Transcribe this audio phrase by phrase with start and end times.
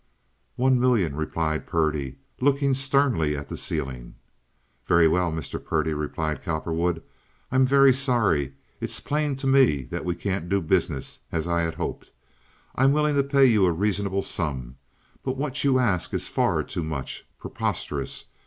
[0.55, 4.15] "One million," replied Purdy, looking sternly at the ceiling.
[4.87, 5.63] "Very well, Mr.
[5.63, 7.03] Purdy," replied Cowperwood.
[7.51, 8.53] "I'm very sorry.
[8.79, 12.09] It's plain to me that we can't do business as I had hoped.
[12.73, 14.77] I'm willing to pay you a reasonable sum;
[15.21, 18.25] but what you ask is far too much—preposterous!